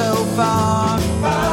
[0.00, 0.98] so far.
[1.20, 1.49] Far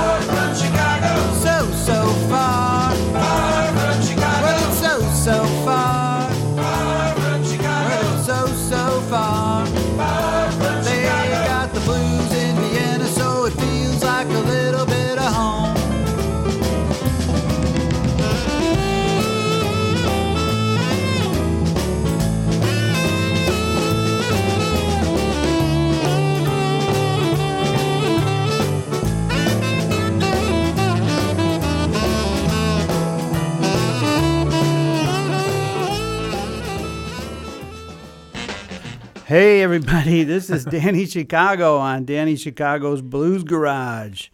[39.27, 44.29] Hey, everybody, this is Danny Chicago on Danny Chicago's Blues Garage.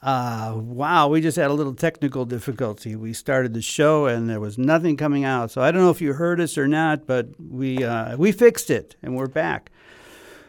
[0.00, 2.96] Uh, wow, we just had a little technical difficulty.
[2.96, 5.50] We started the show and there was nothing coming out.
[5.50, 8.70] So I don't know if you heard us or not, but we, uh, we fixed
[8.70, 9.70] it and we're back.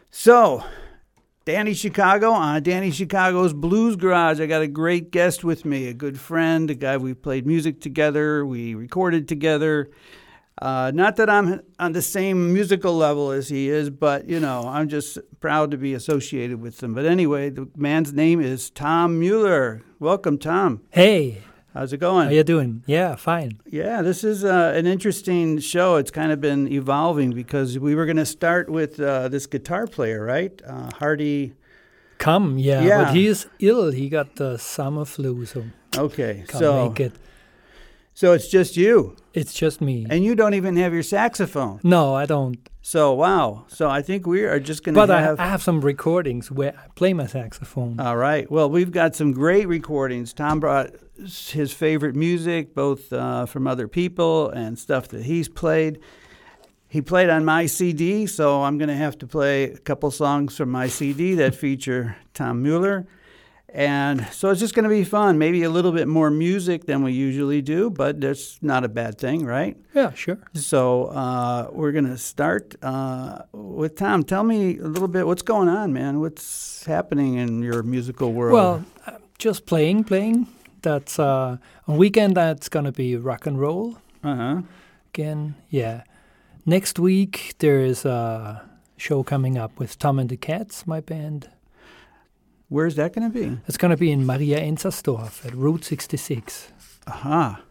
[0.10, 0.64] So,
[1.44, 4.40] Danny Chicago on Danny Chicago's Blues Garage.
[4.40, 7.82] I got a great guest with me, a good friend, a guy we played music
[7.82, 9.90] together, we recorded together.
[10.62, 14.64] Uh, not that I'm on the same musical level as he is, but you know,
[14.68, 16.94] I'm just proud to be associated with him.
[16.94, 19.82] But anyway, the man's name is Tom Mueller.
[20.00, 20.82] Welcome, Tom.
[20.92, 21.44] Hey,
[21.74, 22.26] How's it going?
[22.28, 22.84] how you doing?
[22.88, 23.62] Yeah, fine.
[23.66, 25.96] Yeah, this is uh, an interesting show.
[25.98, 29.86] It's kind of been evolving because we were going to start with uh, this guitar
[29.88, 30.60] player, right?
[30.68, 31.54] Uh, Hardy.
[32.18, 33.04] Come, yeah, Yeah.
[33.06, 33.92] but he's ill.
[33.92, 35.64] He got the summer flu, so
[35.96, 37.14] Okay, can't so make it.
[38.20, 40.06] So it's just you, It's just me.
[40.10, 41.80] and you don't even have your saxophone.
[41.84, 42.58] no, I don't.
[42.82, 43.64] So wow.
[43.70, 45.08] So I think we are just going to.
[45.08, 45.40] But have.
[45.40, 47.98] I have some recordings where I play my saxophone.
[47.98, 48.52] All right.
[48.52, 50.34] Well, we've got some great recordings.
[50.34, 56.00] Tom brought his favorite music, both uh, from other people and stuff that he's played.
[56.90, 60.58] He played on my CD, so I'm going to have to play a couple songs
[60.58, 63.08] from my CD that feature Tom Mueller.
[63.74, 65.38] And so it's just going to be fun.
[65.38, 69.18] Maybe a little bit more music than we usually do, but that's not a bad
[69.18, 69.78] thing, right?
[69.94, 70.40] yeah, sure.
[70.54, 74.24] So uh, we're going to start uh, with Tom.
[74.24, 76.20] Tell me a little bit what's going on, man.
[76.20, 78.54] What's happening in your musical world?
[78.54, 78.86] Well,
[79.38, 80.48] just playing, playing.
[80.82, 82.36] That's uh, on weekend.
[82.36, 84.62] That's gonna be rock and roll uh huh.
[85.14, 85.56] again.
[85.70, 86.04] Yeah.
[86.66, 91.50] Next week there is a show coming up with Tom and the Cats, my band.
[92.70, 93.58] Where's that going to be?
[93.68, 96.72] It's gonna be in Maria Enzersdorf at Route 66.
[97.08, 97.64] Aha.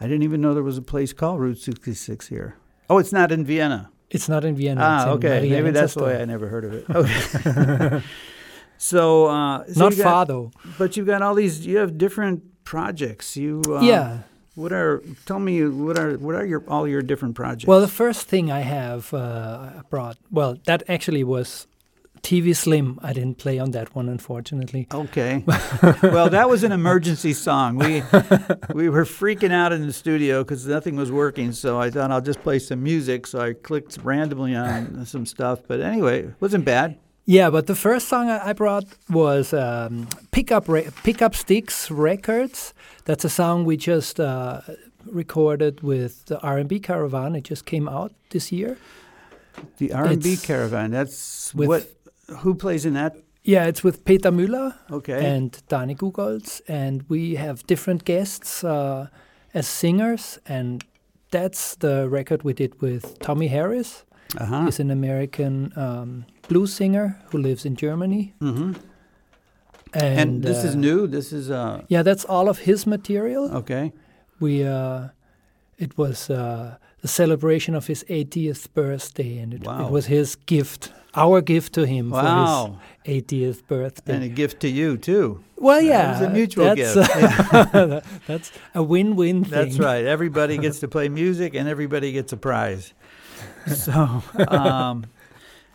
[0.00, 2.56] I didn't even know there was a place called Route 66 here.
[2.90, 3.90] Oh, it's not in Vienna.
[4.10, 4.80] It's not in Vienna.
[4.82, 5.38] ah, in okay.
[5.38, 6.84] Maria Maybe that's why I never heard of it.
[6.90, 8.02] Okay.
[8.76, 10.50] so, uh, so Not got- far though.
[10.78, 11.64] But you've got all these.
[11.64, 13.36] You have different projects.
[13.36, 13.62] You.
[13.68, 14.18] Uh, yeah.
[14.56, 15.02] What are?
[15.24, 15.64] Tell me.
[15.64, 16.18] What are?
[16.18, 17.66] What are your all your different projects?
[17.66, 21.66] Well, the first thing I have uh, brought, well, that actually was
[22.22, 22.98] TV Slim.
[23.02, 24.86] I didn't play on that one, unfortunately.
[24.92, 25.42] Okay.
[26.02, 27.76] well, that was an emergency song.
[27.76, 28.02] We
[28.72, 31.52] we were freaking out in the studio because nothing was working.
[31.52, 33.26] So I thought I'll just play some music.
[33.26, 35.60] So I clicked randomly on some stuff.
[35.66, 36.96] But anyway, it wasn't bad.
[37.24, 42.74] Yeah, but the first song I brought was um, Pickup Re- Pickup Sticks Records.
[43.04, 44.60] That's a song we just uh,
[45.06, 47.36] recorded with the R&B Caravan.
[47.36, 48.76] It just came out this year.
[49.78, 50.90] The R&B It's Caravan.
[50.92, 51.88] That's with- what.
[52.28, 53.16] Who plays in that?
[53.44, 55.34] Yeah, it's with Peter Müller Okay.
[55.36, 59.08] and Dani Gugolz, and we have different guests uh,
[59.52, 60.84] as singers, and
[61.30, 64.04] that's the record we did with Tommy Harris.
[64.38, 64.64] uh huh.
[64.66, 68.32] He's an American um, blues singer who lives in Germany.
[68.40, 68.72] hmm
[69.94, 71.06] And, And, this is uh, new.
[71.08, 71.82] This is uh.
[71.88, 73.50] Yeah, that's all of his material.
[73.56, 73.92] Okay.
[74.40, 75.08] We uh,
[75.78, 79.86] it was uh, the celebration of his 80th birthday, and it, Wow.
[79.86, 82.78] it was his gift, our gift to him Wow.
[83.04, 84.14] for his 80th birthday.
[84.14, 85.42] And a gift to you too.
[85.56, 86.16] well, yeah.
[86.16, 87.74] It was a mutual that's, gift.
[87.74, 89.50] uh, that's a win-win thing.
[89.52, 90.04] That's right.
[90.04, 92.94] Everybody gets to play music, and everybody gets a prize.
[93.66, 95.06] So, um,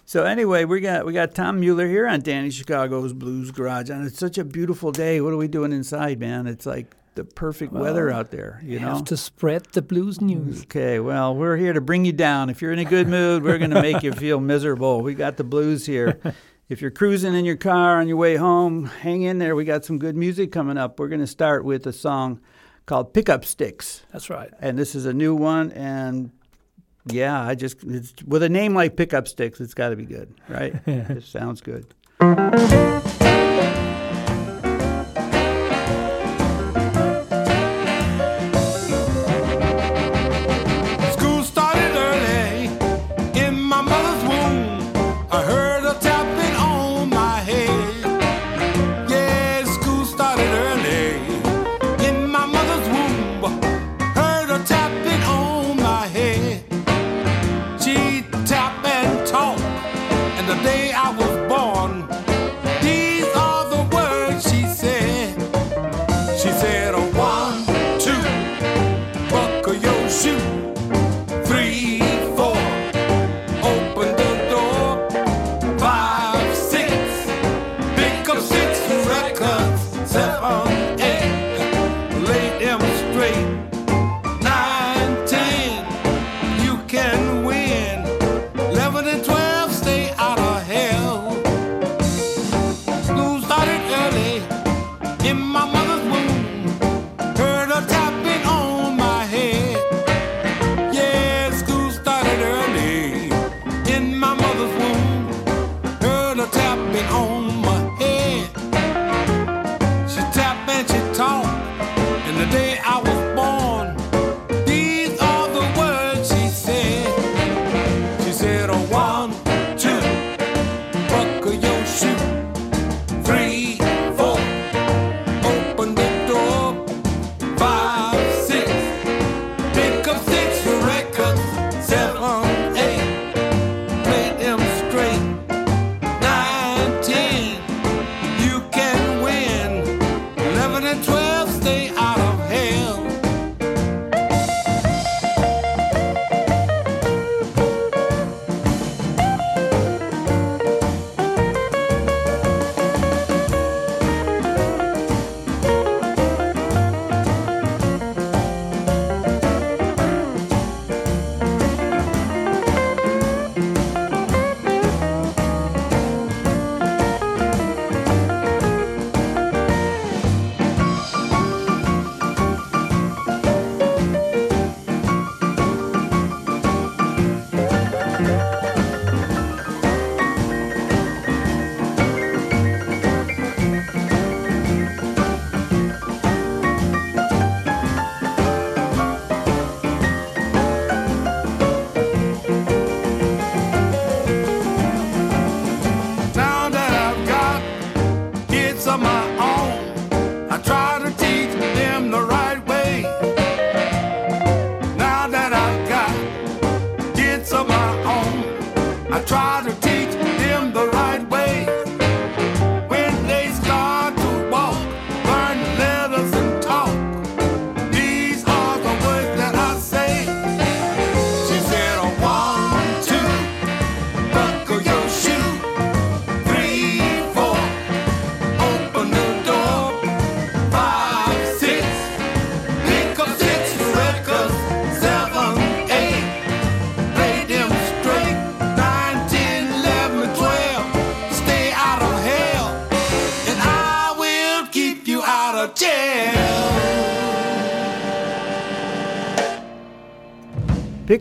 [0.05, 4.05] so anyway, we got we got Tom Mueller here on Danny Chicago's Blues Garage, and
[4.05, 5.21] it's such a beautiful day.
[5.21, 6.47] What are we doing inside, man?
[6.47, 8.61] It's like the perfect weather out there.
[8.63, 8.93] You You know.
[8.95, 10.61] have to spread the blues news.
[10.63, 12.49] Okay, well, we're here to bring you down.
[12.49, 15.01] If you're in a good mood, we're going to make you feel miserable.
[15.01, 16.19] We got the blues here.
[16.69, 19.55] If you're cruising in your car on your way home, hang in there.
[19.55, 20.99] We got some good music coming up.
[20.99, 22.39] We're going to start with a song
[22.85, 24.03] called Pickup Sticks.
[24.11, 24.49] That's right.
[24.59, 25.71] And this is a new one.
[25.71, 26.31] And
[27.05, 30.33] yeah, I just, it's, with a name like Pickup Sticks, it's got to be good,
[30.49, 30.75] right?
[30.85, 31.85] it sounds good.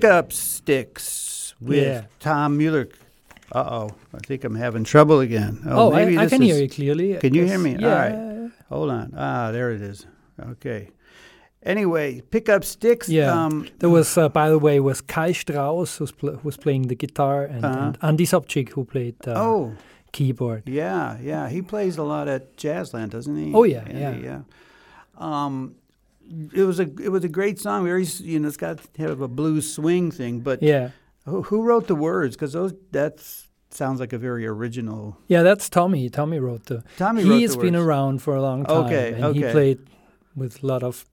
[0.01, 2.03] Pickup Sticks with Yeah.
[2.21, 2.89] Tom Mueller.
[3.53, 5.63] Uh oh, I think I'm having trouble again.
[5.67, 7.15] Oh, I, maybe I this can is- hear you clearly.
[7.17, 7.77] Can you hear me?
[7.79, 7.89] Yeah.
[7.89, 8.51] All right.
[8.69, 9.15] Hold on.
[9.17, 10.07] Ah, there it is.
[10.53, 10.91] Okay.
[11.63, 13.09] Anyway, Pickup Sticks.
[13.09, 13.33] Yeah.
[13.33, 16.89] Um, There was, uh, by the way, was Kai Strauss who's pl- who was playing
[16.89, 17.79] the guitar, and, Uh-huh.
[17.87, 19.73] and Andy Sobchik who played uh, oh,
[20.13, 20.63] keyboard.
[20.69, 21.49] yeah, yeah.
[21.49, 23.53] He plays a lot at Jazzland, doesn't he?
[23.55, 24.01] Oh, yeah, Andy?
[24.27, 24.41] yeah.
[24.41, 24.41] yeah.
[25.19, 25.75] Um,
[26.55, 27.85] it was a it was a great song.
[27.85, 30.41] Very you know, it's got kind of a blues swing thing.
[30.41, 30.91] But Yeah,
[31.25, 32.37] who, who wrote the words?
[32.37, 35.17] Because those that's sounds like a very original.
[35.29, 36.09] yeah, that's Tommy.
[36.11, 36.83] Tommy wrote the.
[36.97, 39.79] Tommy wrote He's the been around for a long time, Okay, and he played
[40.35, 41.05] with a lot of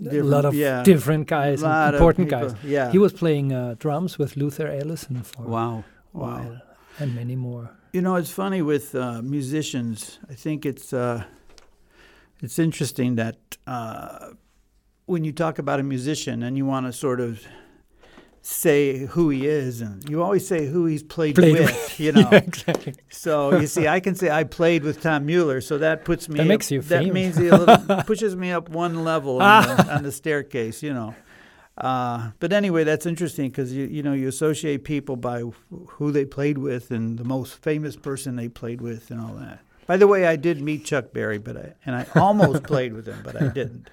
[0.00, 0.82] a Different- lot of yeah.
[0.82, 2.54] different guys, important guys.
[2.64, 2.90] Yeah.
[2.90, 5.84] He was playing uh, drums with Luther Allison for wow.
[6.12, 6.56] Wow.
[6.98, 7.70] and many more.
[7.92, 10.18] You know, it's funny with uh, musicians.
[10.30, 11.24] I think it's uh,
[12.42, 14.30] it's interesting that uh,
[15.06, 17.40] when you talk about a musician and you want to sort of
[18.44, 21.70] say who he is, and you always say who he's played, Played with.
[21.70, 22.00] with.
[22.00, 22.94] You know, Yeah, exactly.
[23.08, 26.36] so you see, I can say I played with Tom Mueller, so that puts me
[26.38, 29.62] That up- makes you that means he a little, pushes me up one level on,
[29.76, 30.82] the, on the staircase.
[30.82, 31.14] You know.
[31.78, 36.10] Uh, but anyway, that's interesting because you you know you associate people by wh- who
[36.12, 39.60] they played with and the most famous person they played with and all that.
[39.86, 43.06] By the way, I did meet Chuck Berry, but I and I almost played with
[43.06, 43.90] him, but I didn't.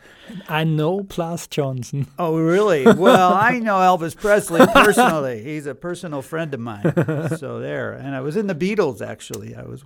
[0.47, 2.07] I know Plas Johnson.
[2.19, 2.83] Oh, really?
[2.85, 5.43] Well, I know Elvis Presley personally.
[5.43, 6.93] He's a personal friend of mine.
[7.37, 9.55] So there, and I was in the Beatles actually.
[9.55, 9.83] I was,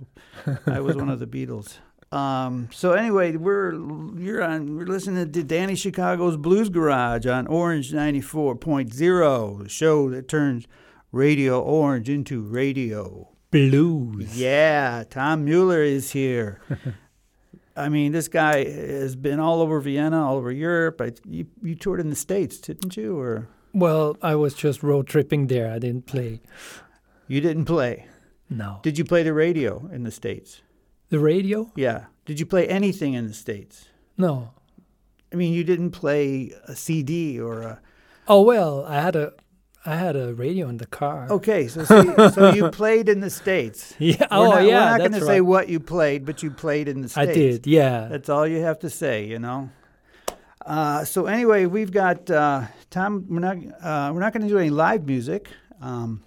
[0.66, 1.78] I was one of the Beatles.
[2.12, 3.72] Um, so anyway, we're
[4.16, 4.76] you're on.
[4.76, 10.10] We're listening to Danny Chicago's Blues Garage on Orange ninety four point zero, the show
[10.10, 10.66] that turns
[11.10, 13.33] Radio Orange into radio.
[13.54, 14.36] Blues.
[14.36, 16.60] Yeah, Tom Mueller is here.
[17.76, 21.00] I mean, this guy has been all over Vienna, all over Europe.
[21.00, 23.16] I, you, you toured in the States, didn't you?
[23.16, 25.70] Or Well, I was just road tripping there.
[25.70, 26.40] I didn't play.
[27.28, 28.06] you didn't play?
[28.50, 28.80] No.
[28.82, 30.62] Did you play the radio in the States?
[31.10, 31.70] The radio?
[31.76, 32.06] Yeah.
[32.24, 33.86] Did you play anything in the States?
[34.18, 34.50] No.
[35.32, 37.80] I mean, you didn't play a CD or a.
[38.26, 39.32] Oh well, I had a
[39.86, 41.26] I had a radio in the car.
[41.30, 43.94] Okay, so see, so you played in the States.
[43.98, 44.16] Yeah.
[44.18, 44.92] We're oh not, yeah.
[44.92, 47.30] We're not going to say what you played, but you played in the states.
[47.30, 47.66] I did.
[47.66, 48.08] Yeah.
[48.10, 49.70] That's all you have to say, you know.
[50.64, 53.26] Uh, so anyway, we've got uh, Tom.
[53.28, 55.50] We're not uh, we're not going to do any live music,
[55.82, 56.24] um,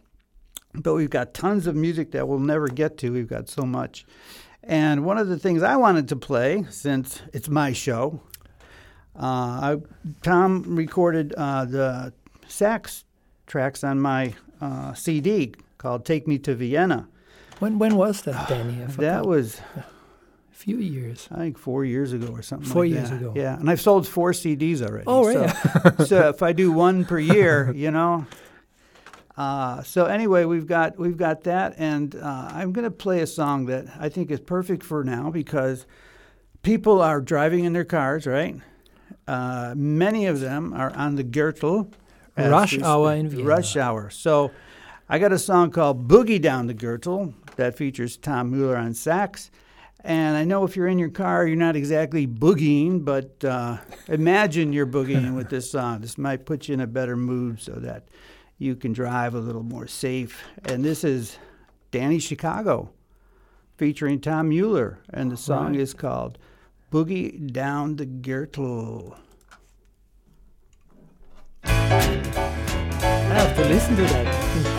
[0.75, 3.09] but we've got tons of music that we'll never get to.
[3.11, 4.05] We've got so much.
[4.63, 8.21] And one of the things I wanted to play, since it's my show,
[9.15, 9.77] uh, I,
[10.21, 12.13] Tom recorded uh, the
[12.47, 13.05] sax
[13.47, 17.07] tracks on my uh, CD called "Take Me to Vienna."
[17.59, 18.83] when when was that, Danny?
[18.83, 18.97] I forgot.
[19.01, 19.83] That was a
[20.55, 21.27] few years.
[21.31, 22.69] I think four years ago or something.
[22.69, 23.15] Four like years that.
[23.21, 23.33] ago.
[23.35, 25.05] Yeah, and I've sold four CDs already.
[25.07, 26.05] Oh, so- really?
[26.05, 28.27] So, if I do one per year, you know.
[29.35, 33.27] Uh, so anyway, we've got we've got that, and uh, I'm going to play a
[33.27, 35.85] song that I think is perfect for now because
[36.63, 38.55] people are driving in their cars, right?
[39.27, 41.91] Uh, many of them are on the Gürtel.
[42.37, 43.45] Rush hour in Vienna.
[43.47, 44.09] Rush hour.
[44.09, 44.51] So
[45.09, 49.49] I got a song called "Boogie Down the Gürtel" that features Tom Mueller on sax.
[50.03, 53.77] And I know if you're in your car, you're not exactly boogieing, but uh,
[54.07, 55.99] imagine you're boogieing with this song.
[56.01, 58.07] This might put you in a better mood so that
[58.57, 60.41] you can drive a little more safe.
[60.65, 61.37] And this is
[61.91, 62.91] Danny Chicago
[63.75, 64.99] featuring Tom Mueller.
[65.09, 65.81] And the song Right.
[65.81, 66.37] is called
[66.91, 69.17] Boogie Down the Gürtel.
[73.57, 74.76] To listen to that.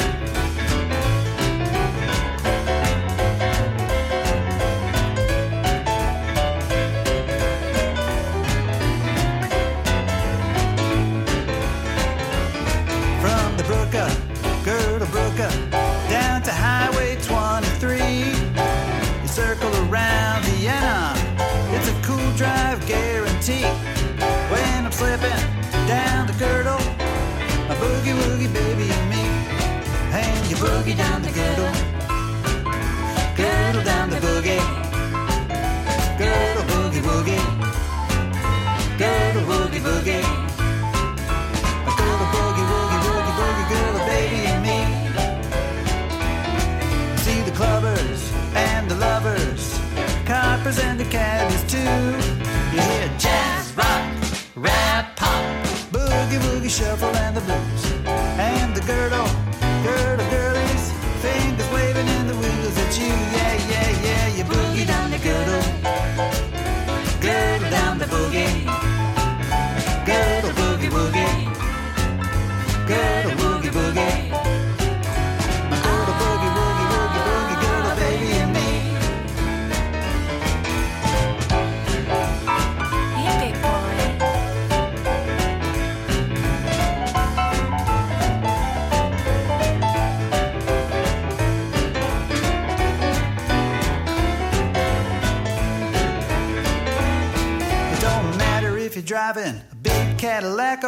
[30.59, 31.73] Boogie down the girdle,
[33.37, 34.61] girdle down the boogie,
[36.19, 37.45] girdle boogie woogie,
[38.99, 40.25] girdle boogie boogie.
[41.87, 41.91] A
[42.35, 44.79] boogie, woogie, woogie, boogie, girl, a baby and me.
[47.23, 48.21] See the clubbers
[48.57, 49.79] and the lovers,
[50.27, 51.95] coppers and the caddies too.
[52.75, 54.03] You hear jazz, rock,
[54.57, 55.45] rap, pop,
[55.93, 57.93] boogie, woogie, shuffle and the blues.
[58.38, 59.48] And the girdle, girdle,
[62.99, 63.07] you.
[63.07, 63.58] Yeah,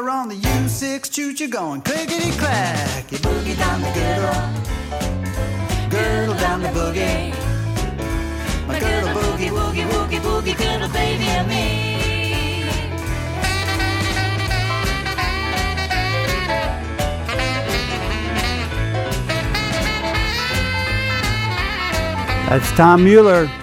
[0.01, 3.13] Cadillac on the U6 choo you're going clickety clack.
[3.13, 4.33] You boogie down the girdle,
[5.91, 7.35] girdle down the boogie.
[8.67, 11.91] My girdle boogie woogie woogie boogie girdle baby and me.
[22.49, 23.60] That's Tom Mueller.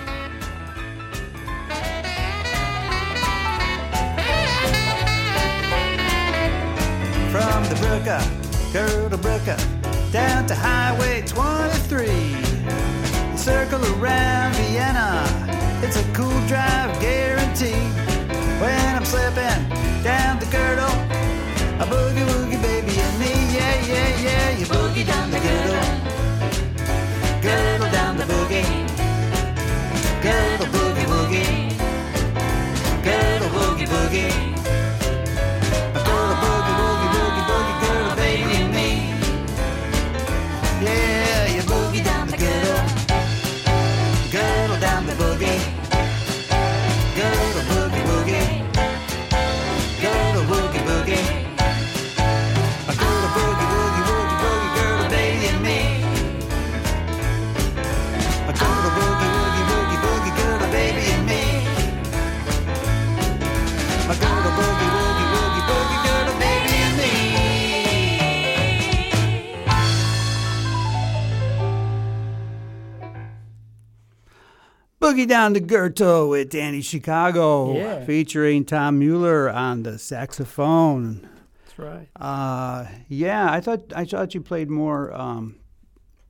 [75.17, 78.05] Boogie Down the Gürtel with Danny Chicago, Yeah.
[78.05, 81.27] featuring Tom Mueller on the saxophone.
[81.65, 82.07] That's right.
[82.15, 85.55] Uh, yeah, I thought I thought you played more um,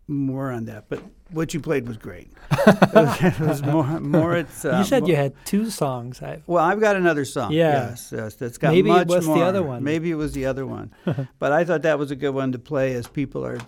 [0.08, 1.02] more on that, but
[1.32, 2.32] what you played was great.
[2.52, 4.38] it, was, it was more more.
[4.38, 6.22] It's uh, you said mo- you had two songs.
[6.22, 7.52] I, Well, I've got another song.
[7.52, 7.90] Yeah.
[7.90, 9.84] Yes, yes, that's got Maybe it much was the other one.
[9.84, 10.94] Maybe it was the other one.
[11.40, 13.60] but I thought that was a good one to play as people are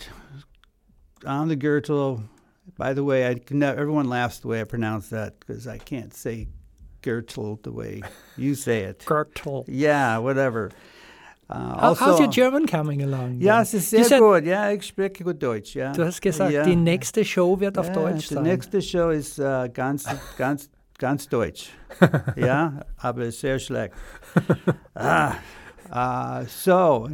[1.25, 2.23] on the Gürtel.
[2.77, 6.47] By the way, I everyone laughs the way I pronounce that because I can't say
[7.01, 8.01] Gürtel the way
[8.37, 9.03] you say it.
[9.05, 9.65] Gürtel.
[9.67, 10.71] yeah, whatever.
[11.49, 13.41] Uh, How, also, how's your German coming along?
[13.41, 14.45] Ja, es ist sehr said- gut.
[14.45, 15.75] Ja, ich spreche gut Deutsch.
[15.75, 15.91] Ja.
[15.93, 16.63] Du hast gesagt, ja.
[16.63, 18.43] die nächste Show wird auf ja, Deutsch die sein.
[18.43, 20.05] nächste Show ist äh, ganz,
[20.37, 21.71] ganz, ganz deutsch.
[22.35, 23.95] ja, aber sehr schlecht.
[24.93, 25.33] ah,
[25.91, 27.09] uh, so,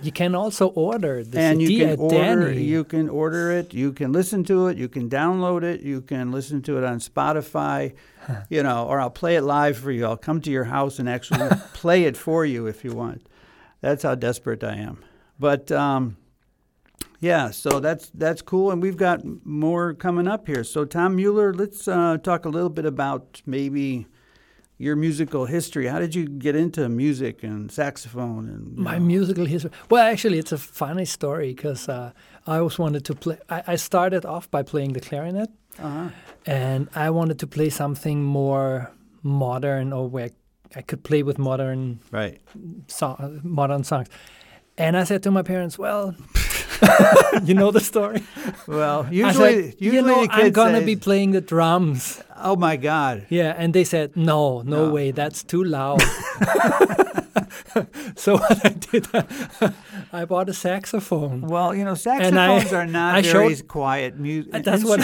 [0.00, 2.62] You can also order the and CD you can at order Danny.
[2.62, 6.30] you can order it you can listen to it you can download it you can
[6.30, 7.92] listen to it on spotify
[8.48, 11.08] you know or i'll play it live for you i'll come to your house and
[11.08, 13.26] actually play it for you if you want
[13.80, 15.02] that's how desperate i am
[15.38, 16.16] but um,
[17.20, 21.52] yeah so that's that's cool and we've got more coming up here so tom mueller
[21.52, 24.06] let's uh, talk a little bit about maybe
[24.80, 29.04] your musical history how did you get into music and saxophone and My know?
[29.04, 29.72] musical history.
[29.90, 32.12] Well, actually, it's a funny story because uh,
[32.46, 33.38] I always wanted to play.
[33.48, 36.08] I, I started off by playing the clarinet, uh-huh.
[36.46, 38.90] and I wanted to play something more
[39.22, 40.30] modern or where
[40.76, 42.40] I could play with modern right
[42.88, 44.08] song, modern songs.
[44.76, 46.14] And I said to my parents, "Well,
[47.44, 48.22] you know the story.
[48.66, 52.76] Well, usually, said, usually you know, I'm gonna say, be playing the drums." "Oh my
[52.76, 54.92] God!" Yeah, and they said, "No, no, No.
[54.92, 56.02] way, that's too loud."
[58.16, 59.06] so what I did,
[60.12, 61.42] I bought a saxophone.
[61.42, 65.00] Well, you know, I- saxophones are not I very showed- quiet music That's what-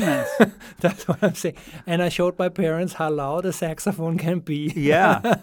[0.81, 1.57] That's what I'm saying.
[1.87, 4.73] And I showed my parents how loud a saxophone can be.
[4.77, 5.37] yeah.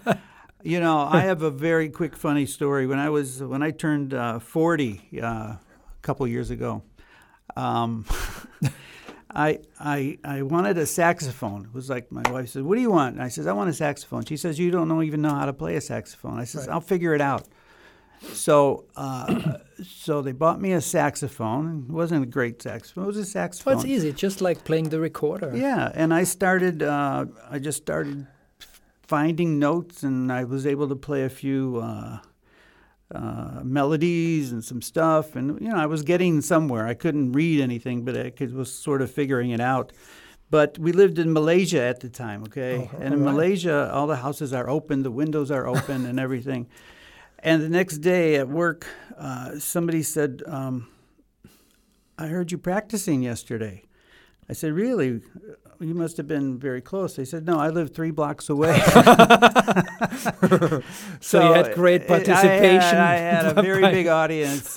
[0.64, 2.86] You know, I have a very quick, funny story.
[2.86, 5.26] When I was when I turned uh, forty uh,
[5.58, 5.60] a
[6.04, 6.84] couple years ago,
[7.56, 8.06] um,
[9.34, 11.65] I I I wanted a saxophone.
[11.65, 13.70] It was like my wife said, "What do you want?" And I says, "I want
[13.70, 16.44] a saxophone." She says, "You don't know, even know how to play a saxophone." I
[16.46, 16.74] says, Right.
[16.74, 17.48] "I'll figure it out."
[18.34, 21.86] So, uh, so they bought me a saxophone.
[21.89, 23.06] It wasn't a great saxophone.
[23.06, 23.76] It was a saxophone.
[23.76, 25.52] Well, it's easy, just like playing the recorder.
[25.56, 26.84] Yeah, and I started.
[26.84, 28.28] Uh, I just started
[29.08, 32.20] finding notes, and I was able to play a few uh,
[33.13, 35.36] uh, melodies and some stuff.
[35.36, 36.88] And you know, I was getting somewhere.
[36.88, 39.91] I couldn't read anything, but I could, was sort of figuring it out.
[40.50, 42.89] But we lived in Malaysia at the time, okay?
[42.93, 43.24] Oh, and in.
[43.24, 46.67] Malaysia, all the houses are open, the windows are open, and everything.
[47.43, 48.86] And the next day at work,
[49.17, 50.89] uh, somebody said, um,
[52.15, 53.82] I heard you practicing yesterday.
[54.52, 55.22] I said, Really?
[55.80, 57.16] You must have been very close.
[57.16, 58.80] They said, No, I live three blocks away.
[61.22, 64.76] So you had great participation I had, I had a very big audience.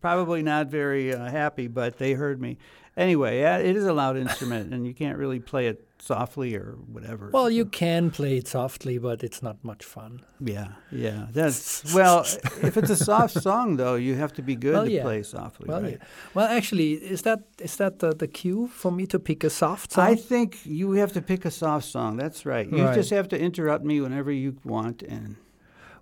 [0.00, 2.58] Probably not very uh, happy, but they heard me.
[2.96, 6.76] Anyway, yeah, it is a loud instrument, and you can't really play it softly or
[6.92, 7.30] whatever.
[7.32, 10.20] Well, you can play it softly, but it's not much fun.
[10.40, 11.26] yeah, yeah.
[11.32, 12.20] That's well.
[12.62, 15.02] if it's a soft song, though, you have to be good Well, to yeah.
[15.04, 15.98] play softly, Well, right?
[16.00, 16.06] yeah.
[16.34, 19.92] Well, actually, is that is that the, the cue for me to pick a soft
[19.92, 20.04] song?
[20.04, 22.16] I think you have to pick a soft song.
[22.18, 22.68] That's right.
[22.70, 22.94] You Right.
[22.94, 25.36] just have to interrupt me whenever you want, and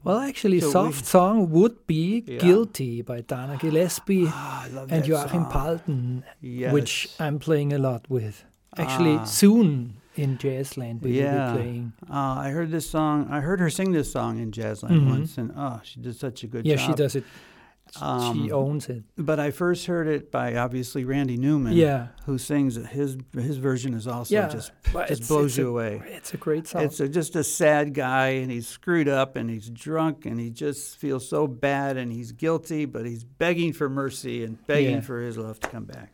[0.04, 2.38] well, actually, So soft song would be Yeah.
[2.38, 5.50] "Guilty" by Dana Gillespie Ah, and Joachim song.
[5.52, 6.72] Palden, Yes.
[6.72, 8.44] which I'm playing a lot with.
[8.76, 9.24] Actually, Ah.
[9.24, 11.30] soon in Jazzland we Yeah.
[11.52, 11.92] will be playing.
[12.08, 13.26] Uh, I heard this song.
[13.30, 15.08] I heard her sing this song in Jazzland Mhm.
[15.08, 16.80] once, and oh, she did such a good Yeah, job.
[16.80, 17.24] Yeah, she does it.
[17.92, 19.02] She Um, owns it.
[19.16, 21.72] But I first heard it by obviously Randy Newman.
[21.74, 22.08] Yeah.
[22.26, 22.86] who sings it.
[22.86, 24.70] his his version is also Yeah, just
[25.08, 26.02] just blows you a- away.
[26.06, 26.82] It's a great song.
[26.82, 30.50] It's a, just a sad guy, and he's screwed up, and he's drunk, and he
[30.50, 35.00] just feels so bad, and he's guilty, but he's begging for mercy and begging Yeah.
[35.00, 36.12] for his love to come back.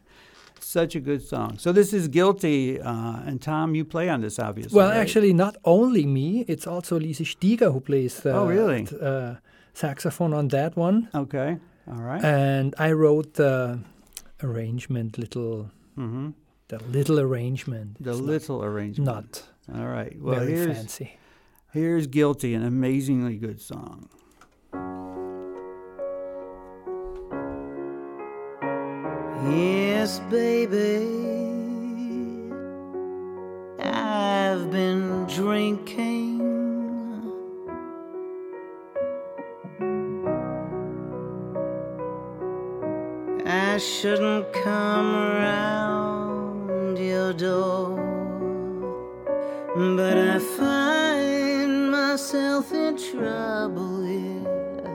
[0.59, 1.59] Such a good song.
[1.59, 4.75] So this is guilty, uh, and Tom, you play on this, obviously.
[4.77, 4.97] well, right?
[4.97, 6.45] actually, not only me.
[6.49, 8.89] It's also Lise Stieger who plays the Oh, really?
[9.01, 9.35] uh,
[9.77, 11.09] saxophone on that one.
[11.15, 11.59] Okay.
[11.87, 12.25] All right.
[12.25, 13.81] And I wrote the
[14.43, 16.31] arrangement, little, mm-hmm.
[16.69, 18.03] the little arrangement.
[18.03, 19.07] The little not, arrangement.
[19.07, 19.79] Not.
[19.79, 20.17] All right.
[20.21, 21.19] Well, very here's, fancy.
[21.73, 24.09] Here's Guilty, an amazingly good song.
[29.49, 31.07] Yes, baby,
[33.79, 36.36] I've been drinking
[43.77, 47.95] I shouldn't come around your door.
[49.77, 54.89] But I find myself in trouble here.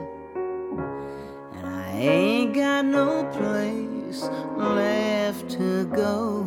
[1.54, 4.22] And I ain't got no place
[4.58, 6.42] left to go.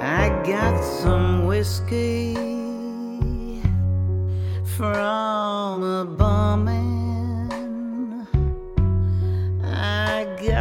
[0.00, 2.34] I got some whiskey
[4.76, 6.81] from a bum.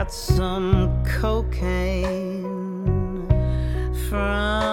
[0.04, 2.48] got some cocaine
[4.10, 4.71] from.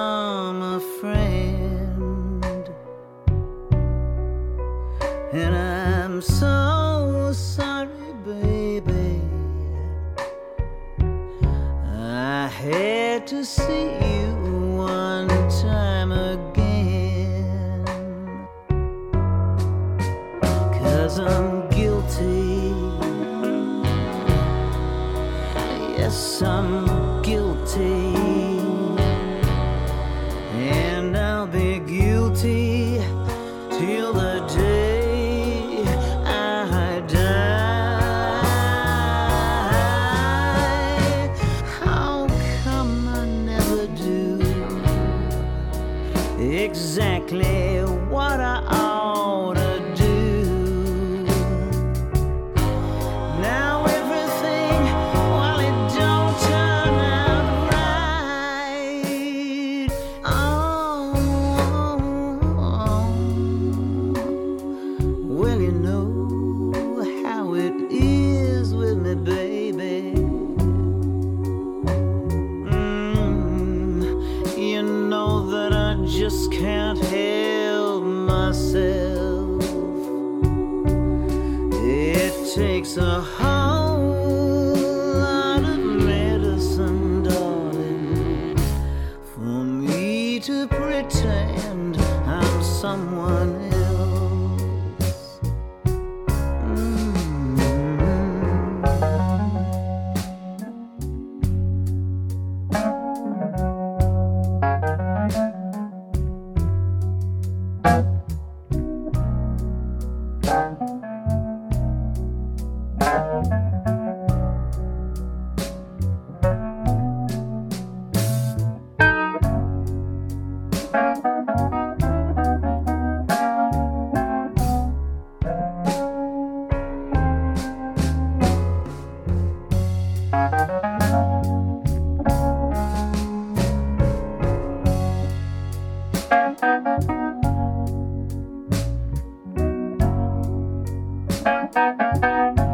[141.66, 142.67] Música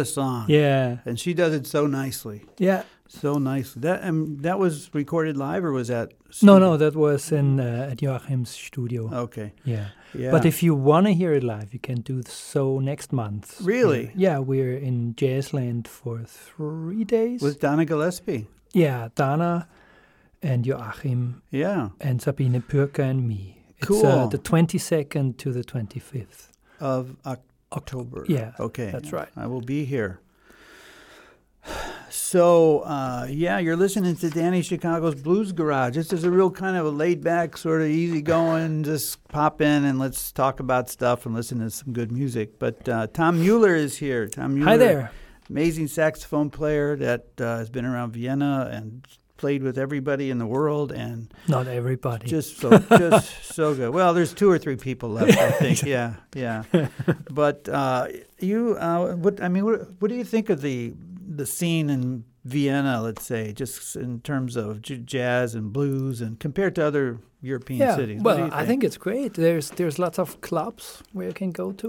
[0.00, 0.46] a song.
[0.48, 2.42] Yeah, And she does it so nicely.
[2.58, 2.82] yeah.
[3.12, 3.80] So nicely.
[3.82, 6.58] That um, that was recorded live or was that No, studio?
[6.58, 9.10] no, that was in uh, at Joachim's studio.
[9.24, 9.52] Okay.
[9.64, 9.86] Yeah.
[10.14, 10.30] Yeah.
[10.30, 13.60] But if you want to hear it live, you can do so next month.
[13.62, 14.12] Really?
[14.14, 17.42] Yeah, we're in Jazzland for three days.
[17.42, 18.46] with Donna Gillespie.
[18.72, 19.66] yeah, Donna
[20.42, 21.88] and Joachim Yeah.
[22.00, 23.64] and Sabine Pürker and me.
[23.78, 24.06] It's Cool.
[24.06, 26.48] uh, the 22nd to the 25th.
[26.78, 28.24] Of Oc- October.
[28.28, 28.90] Yeah, Okay.
[28.90, 29.28] that's right.
[29.36, 30.20] I will be here.
[32.12, 35.94] So, uh, yeah, you're listening to Danny Chicago's Blues Garage.
[35.94, 39.60] This is a real kind of a laid back, sort of easy going, just pop
[39.60, 42.58] in and let's talk about stuff and listen to some good music.
[42.58, 44.26] But uh, Tom Mueller is here.
[44.26, 45.10] Tom Mueller, Hi there.
[45.48, 49.06] amazing saxophone player that uh, has been around Vienna and
[49.40, 52.26] played with everybody in the world and Not everybody.
[52.36, 52.68] just so
[53.04, 53.90] just so good.
[53.94, 55.82] Well, there's two or three people left, I think.
[55.94, 56.62] Yeah, yeah.
[57.42, 58.06] But uh,
[58.38, 60.92] you, uh, what I mean, what, what do you think of the
[61.36, 63.00] the scene in Vienna?
[63.02, 67.80] Let's say, just in terms of j- jazz and blues, and compared to other European
[67.80, 67.96] yeah.
[67.96, 68.20] cities.
[68.22, 69.34] Well, you I think it's great.
[69.34, 71.88] There's there's lots of clubs where you can go to,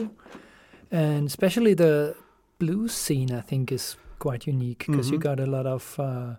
[0.91, 2.15] and especially the
[2.59, 3.31] blues scene.
[3.39, 5.23] I think is quite unique because you Mhm.
[5.29, 6.35] got a lot of uh,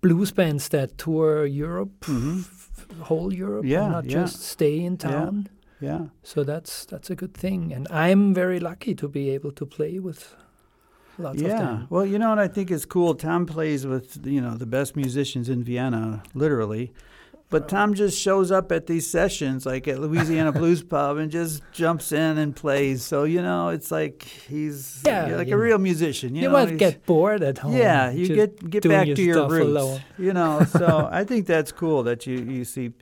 [0.00, 2.38] blues bands that tour Europe, Mhm.
[2.40, 4.22] f- whole Europe, Yeah, not yeah.
[4.22, 5.48] just stay in town.
[5.80, 9.66] Yeah, So that's that's a good thing, and I'm very lucky to be able to
[9.66, 10.34] play with
[11.18, 11.82] lots of yeah.
[11.90, 13.14] Well, you know what I think is cool.
[13.14, 16.92] Tom plays with you know the best musicians in Vienna, literally.
[17.48, 21.62] But Tom just shows up at these sessions, like at Louisiana Blues Pub, and just
[21.70, 23.04] jumps in and plays.
[23.04, 26.34] So you know, it's like he's Yeah, like you a real musician.
[26.34, 27.76] You, You, know, might he's- get bored at home.
[27.76, 29.66] yeah, you get get back your to your roots.
[29.68, 30.00] alone.
[30.18, 32.92] You know, so I think that's cool that you you see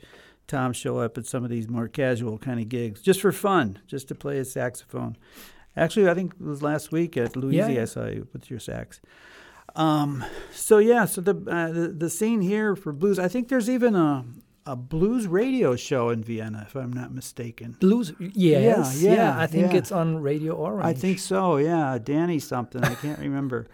[0.47, 3.79] Tom show up at some of these more casual kind of gigs just for fun,
[3.87, 5.17] just to play his saxophone.
[5.75, 7.81] Actually, I think it was last week at Louisi Yeah, yeah.
[7.81, 9.01] I saw you with your sax.
[9.75, 13.69] Um, so yeah, so the, uh, the the scene here for blues, I think there's
[13.69, 14.25] even a
[14.65, 17.77] a blues radio show in Vienna, if I'm not mistaken.
[17.79, 19.77] Blues, yes, yeah, yeah, I think yeah.
[19.77, 20.85] it's on Radio Orange.
[20.85, 21.57] I think so.
[21.57, 22.83] Yeah, Danny something.
[22.83, 23.67] I can't remember.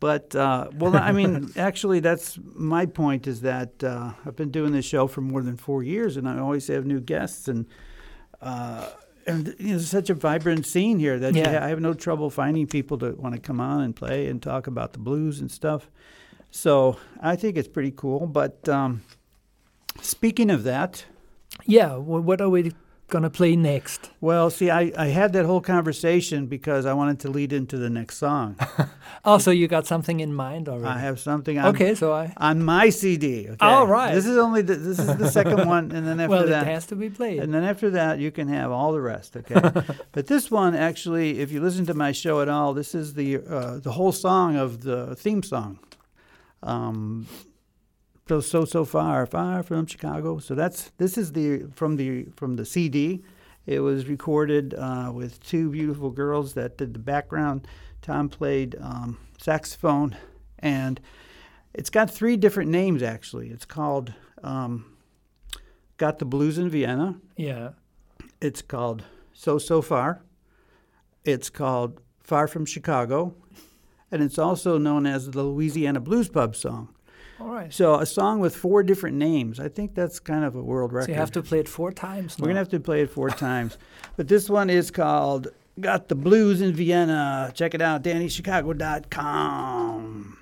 [0.00, 3.28] But uh, well, I mean, actually, that's my point.
[3.28, 6.38] Is that uh, I've been doing this show for more than four years, and I
[6.40, 7.66] always have new guests, and
[8.40, 8.88] uh,
[9.26, 11.58] and you know, it's such a vibrant scene here that Yeah.
[11.60, 14.42] ha- I have no trouble finding people to want to come on and play and
[14.42, 15.90] talk about the blues and stuff.
[16.50, 18.26] So I think it's pretty cool.
[18.26, 19.02] But um,
[20.00, 21.04] speaking of that,
[21.66, 22.72] Yeah, wh- what are we
[23.12, 24.10] gonna play next?
[24.20, 27.90] well, see, I, I had that whole conversation because I wanted to lead into the
[27.90, 28.56] next song.
[29.24, 30.86] Also, you got something in mind already.
[30.86, 32.32] I have something on, Okay, so I.
[32.38, 33.46] on my CD.
[33.50, 33.56] Okay?
[33.64, 34.12] All right.
[34.16, 36.70] This is only the, this is the second one, and then after Well, that, it
[36.70, 37.38] has to be played.
[37.38, 39.36] and then after that, you can have all the rest.
[39.36, 39.60] Okay.
[40.12, 43.28] but this one, actually, if you listen to my show at all, this is the
[43.38, 45.78] uh, the whole song of the theme song.
[46.64, 47.26] Um,
[48.28, 50.38] so so so far, far from Chicago.
[50.38, 53.22] So that's this is the from the from the CD.
[53.66, 57.66] It was recorded uh, with two beautiful girls that did the background.
[58.00, 60.16] Tom played um, saxophone,
[60.58, 61.00] and
[61.72, 63.48] it's got three different names actually.
[63.50, 64.96] It's called um,
[65.96, 67.70] "Got the Blues in Vienna." yeah.
[68.40, 70.22] It's called "So So Far."
[71.24, 73.34] It's called "Far from Chicago,"
[74.10, 76.94] and it's also known as the Louisiana Blues Pub song.
[77.42, 77.74] All right.
[77.74, 79.58] So a song with four different names.
[79.58, 81.06] I think that's kind of a world record.
[81.06, 82.38] So you have to play it four times.
[82.38, 83.78] We're gonna have to play it four times,
[84.16, 85.48] but this one is called
[85.80, 90.38] "Got the Blues in Vienna." Check it out, DannyChicago.com.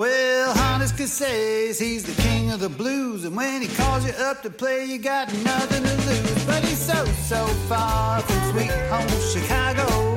[0.00, 4.40] Well, Hanukkah says he's the king of the blues, and when he calls you up
[4.44, 6.46] to play, you got nothing to lose.
[6.46, 10.16] But he's so, so far from sweet home Chicago.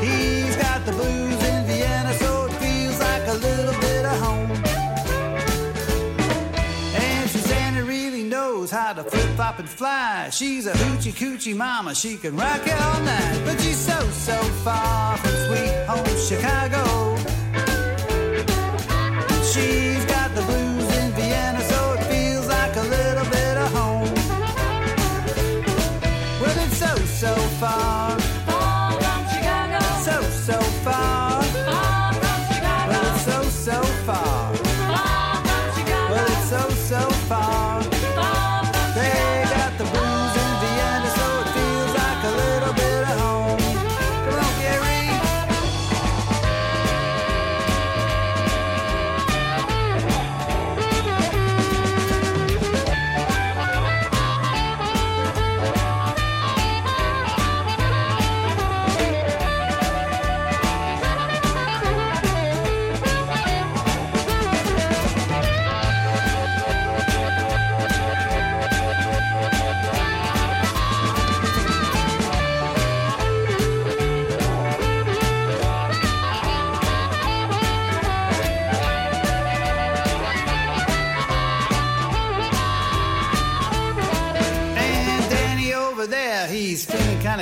[0.00, 4.50] He's got the blues in Vienna, so it feels like a little bit of home.
[7.04, 10.30] And Susanna really knows how to flip flop and fly.
[10.30, 13.42] She's a hoochie coochie mama, she can rock you all night.
[13.44, 17.11] But she's so, so far from sweet home Chicago.
[19.52, 24.14] She's got the blues in Vienna, so it feels like a little bit of home.
[26.40, 28.01] Well, it's so, so far,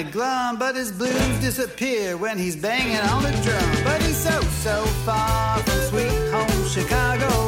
[0.02, 3.84] kinda glum, but his blues disappear when he's banging on the drum.
[3.84, 7.39] But he's so, so far from sweet home Chicago.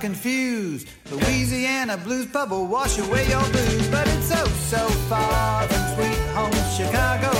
[0.00, 3.88] Confused, Louisiana blues will wash away your blues.
[3.88, 7.39] But it's so, so far from sweet home Chicago.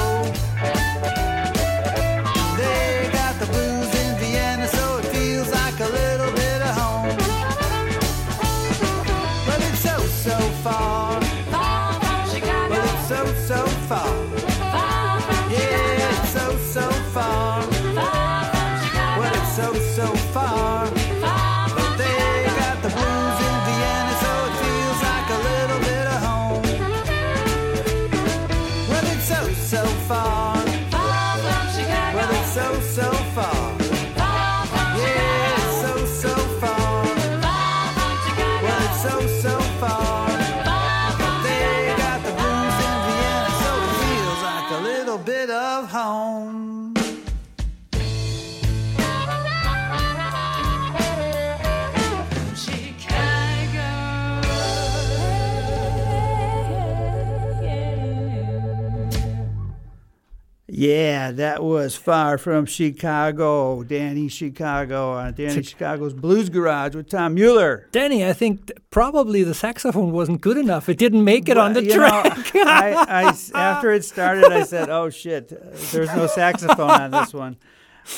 [60.80, 63.82] Yeah, that was Far From Chicago.
[63.82, 67.86] Danny Chicago on Danny Chicago's Blues Garage with Tom Mueller.
[67.92, 70.88] Danny, I think th- probably the saxophone wasn't good enough.
[70.88, 72.50] It didn't make it on the you know, track.
[72.54, 77.34] I, I after it started, I said, "Oh shit, uh, there's no saxophone on this
[77.34, 77.58] one."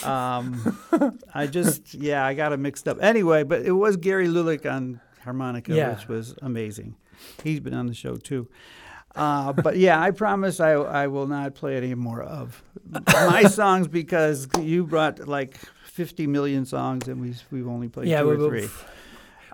[0.05, 0.79] Um,
[1.35, 3.03] I just, yeah, I got it mixed up.
[3.03, 5.95] Anyway, but it was Gary Lulick on harmonica, Yeah.
[5.97, 6.95] which was amazing.
[7.43, 8.47] He's been on the show too.
[9.15, 12.63] Uh, but yeah, I promise I I will not play any more of
[13.31, 18.21] my songs because you brought like 50 million songs and we we've only played yeah,
[18.23, 18.69] two we or will, three.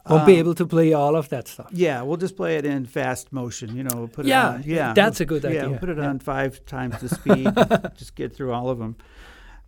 [0.09, 1.69] won't be Um, able to play all of that stuff.
[1.73, 3.77] Yeah, we'll just play it in fast motion.
[3.77, 4.63] You know, we'll put Yeah, it on.
[4.65, 5.69] Yeah, that's we'll- a good yeah, idea.
[5.71, 6.09] we'll put it Yeah.
[6.09, 7.51] on five times the speed.
[7.99, 8.95] just get through all of them.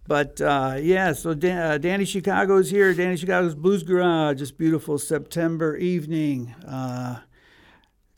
[0.07, 2.95] But uh, yeah, so Dan, uh, Danny Chicago's here.
[2.95, 4.39] Danny Chicago's Blues Garage.
[4.39, 6.55] This beautiful September evening.
[6.67, 7.19] Uh,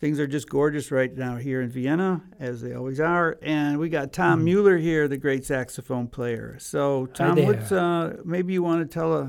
[0.03, 3.39] things are just gorgeous right now here in Vienna, as they always are.
[3.41, 4.45] And we got Tom Hmm.
[4.47, 6.57] Mueller here, the great saxophone player.
[6.59, 9.29] So Tom, what's uh, maybe you want to tell uh,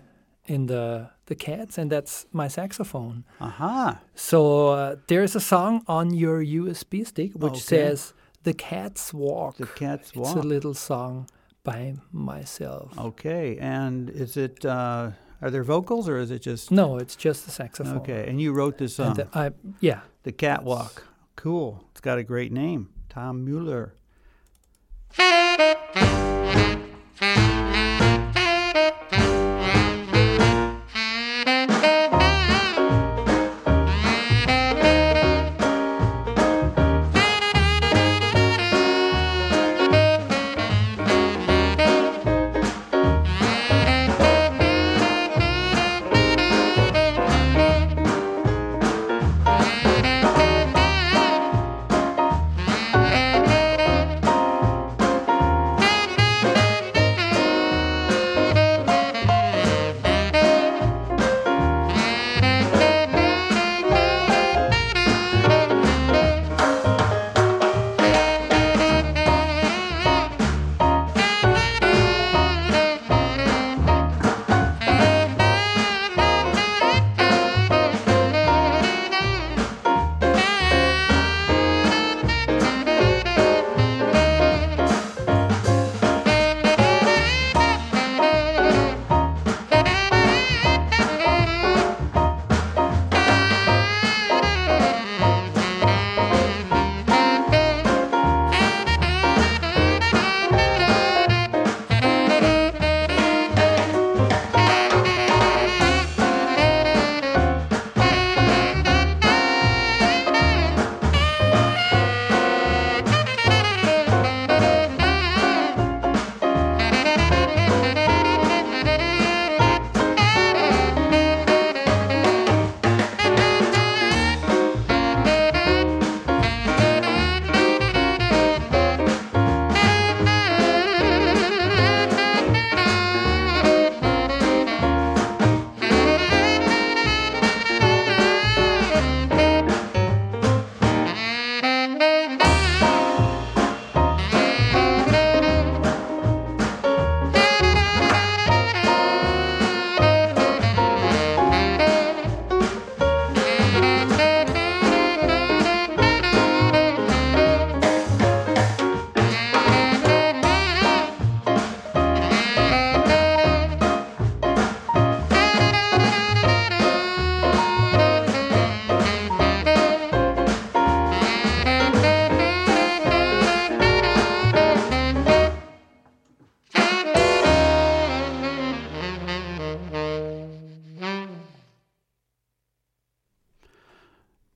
[0.46, 3.24] in the the cats, and that's my saxophone.
[3.38, 4.00] Aha.
[4.14, 7.60] So uh, there's a song on your USB stick which Okay.
[7.76, 10.36] says "The Cats Walk." The Cats Walk.
[10.36, 11.28] It's a little song
[11.64, 12.96] by myself.
[12.98, 14.64] Okay, and is it?
[14.64, 15.10] Uh,
[15.40, 16.70] are there vocals or is it just?
[16.70, 17.98] No, it's just the saxophone.
[17.98, 20.00] Okay, and you wrote this song, the, I yeah.
[20.24, 21.04] "The Catwalk."
[21.36, 21.84] Cool.
[21.92, 23.94] It's got a great name, Tom Mueller.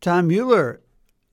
[0.02, 0.80] Tom Mueller.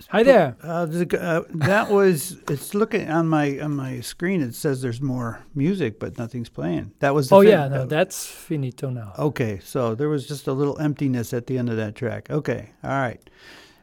[0.09, 0.55] Hi there.
[0.63, 0.87] Uh,
[1.19, 2.37] uh, that was.
[2.49, 4.41] It's looking on my on my screen.
[4.41, 6.93] It says there's more music, but nothing's playing.
[6.99, 7.27] That was.
[7.27, 9.13] The Oh fin- yeah, no, uh, that's finito now.
[9.19, 12.29] Okay, so there was just a little emptiness at the end of that track.
[12.29, 13.19] Okay, all right.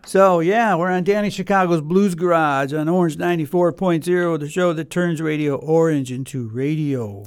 [0.07, 5.21] So yeah, we're on Danny Chicago's Blues Garage on Orange 94.0, the show that turns
[5.21, 7.25] Radio Orange into radio.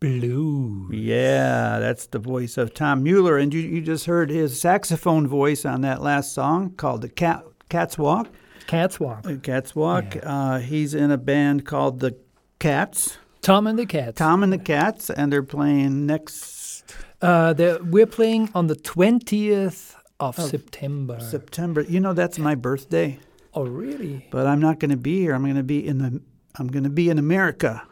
[0.00, 0.88] Blue.
[0.92, 5.64] Yeah, that's the voice of Tom Mueller, and you, you just heard his saxophone voice
[5.64, 8.28] on that last song called "The Cat Cat's Walk."
[8.66, 9.24] Cats walk.
[9.44, 10.16] Cat's Walk.
[10.24, 12.16] Uh, he's in a band called the
[12.58, 14.18] Cats, Tom and the Cats.
[14.18, 16.82] Tom and the Cats, and they're playing next
[17.22, 21.20] Uh, the- we're playing on the 20th of September.
[21.20, 21.82] September.
[21.82, 23.18] You know, that's my birthday.
[23.54, 24.26] oh, really?
[24.32, 25.32] but I'm not going to be here.
[25.34, 26.20] I'm going to be in the
[26.58, 27.82] I'm going to be in America.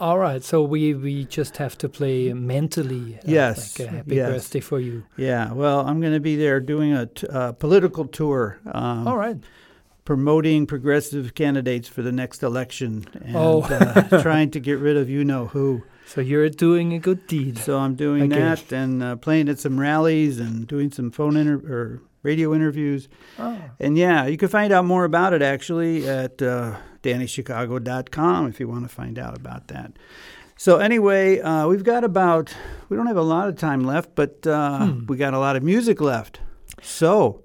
[0.00, 0.42] All right.
[0.44, 3.16] So we, we just have to play mentally.
[3.16, 4.30] uh, Yes, Like a happy yes.
[4.32, 5.04] birthday for you.
[5.16, 9.16] Yeah, well, I'm going to be there doing a t- uh, political tour, um, All
[9.16, 9.36] right.
[10.04, 13.62] promoting progressive candidates for the next election, and Oh.
[13.62, 15.82] uh, trying to get rid of you know who.
[16.06, 17.58] So you're doing a good deed.
[17.58, 18.40] So I'm doing Okay.
[18.40, 23.08] that and uh, playing at some rallies and doing some phone inter- or radio interviews.
[23.38, 23.58] Oh.
[23.80, 28.68] And yeah, you can find out more about it actually at uh, DannyChicago.com if you
[28.68, 29.92] want to find out about that.
[30.56, 32.52] So anyway, uh, we've got about
[32.88, 35.06] we don't have a lot of time left, but uh, Hmm.
[35.06, 36.40] we got a lot of music left.
[36.82, 37.42] So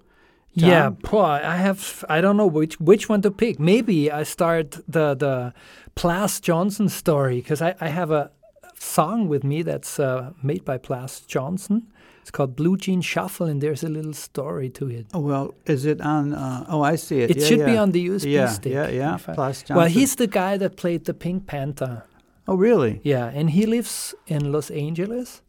[0.56, 0.96] Yeah, Tom?
[1.04, 1.26] poor.
[1.26, 2.04] I have.
[2.10, 3.60] I don't know which which one to pick.
[3.60, 5.54] Maybe I start the the
[5.96, 8.32] Plas Johnson story because I, I have a
[8.80, 11.88] song with me that's uh, made by Plas Johnson.
[12.24, 15.08] It's called Blue Jean Shuffle, and there's a little story to it.
[15.14, 16.34] oh, well, is it on?
[16.34, 17.32] Uh, oh, I see it.
[17.32, 18.72] It Yeah, should be on the USB yeah, stick.
[18.74, 22.04] Yeah, yeah, Plas Well, he's the guy that played the Pink Panther.
[22.48, 23.02] oh really?
[23.04, 25.42] Yeah, and he lives in Los Angeles.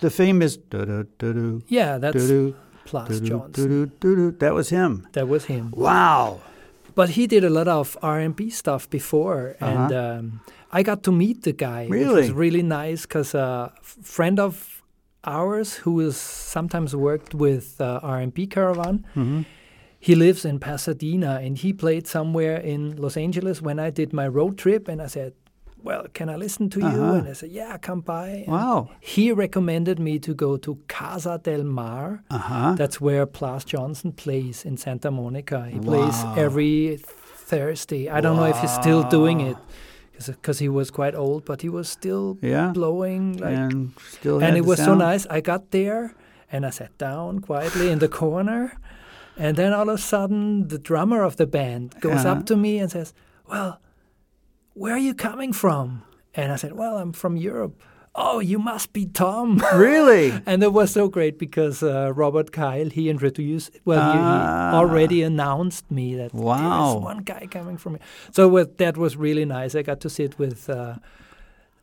[0.00, 0.56] The famous
[1.68, 2.30] Yeah, that's
[2.86, 3.92] Plas Johnson.
[4.38, 5.06] That was him.
[5.12, 5.70] That was him.
[5.76, 6.40] Wow.
[6.94, 10.40] But he did a lot of R&B stuff before, and um,
[10.72, 11.86] I got to meet the guy.
[11.86, 12.10] Which Uh-huh.
[12.14, 12.20] Really?
[12.22, 14.77] was really nice because a friend of
[15.24, 19.44] ours who has sometimes worked with uh, R&B Caravan, Mhm.
[20.00, 24.28] he lives in Pasadena, and he played somewhere in Los Angeles when I did my
[24.28, 25.32] road trip, and I said,
[25.82, 26.86] well, can I listen to you?
[26.86, 27.14] Uh-huh.
[27.14, 28.28] And I said, yeah, come by.
[28.46, 28.90] And Wow.
[29.00, 32.24] He recommended me to go to Casa del Mar.
[32.30, 32.74] Uh huh.
[32.76, 35.68] That's where Plas Johnson plays in Santa Monica.
[35.70, 38.08] He plays every Thursday.
[38.08, 39.56] I don't know if he's still doing it
[40.26, 42.72] because he was quite old, but he was still Yeah.
[42.72, 43.54] blowing like.
[43.56, 45.26] And, and still had it was so nice.
[45.30, 46.14] I got there
[46.52, 48.72] and I sat down quietly in the corner,
[49.36, 52.30] and then all of a sudden the drummer of the band goes Uh-huh.
[52.40, 53.12] up to me and says,
[53.46, 53.80] "Well,
[54.74, 56.02] where are you coming from?"
[56.34, 57.74] And I said, "Well, I'm from Europe."
[58.14, 59.62] Oh, you must be Tom.
[59.74, 60.32] Really?
[60.46, 64.70] And it was so great because uh, Robert Kyle, he introduced, well, he, Ah.
[64.72, 66.92] he already announced me that Wow.
[66.92, 68.02] there's one guy coming from here.
[68.32, 69.74] So with, that was really nice.
[69.74, 70.96] I got to sit with, uh,